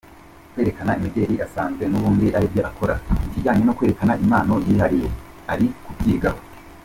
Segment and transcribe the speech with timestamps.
[0.53, 5.09] Kwerekana imideli asanzwe n’ubundi aribyo akora; ikijyanye no kwerekana impano yihariye,
[5.51, 6.39] ari kubyigaho.